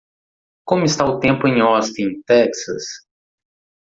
[0.67, 2.81] Como está o tempo em Austin, Texas?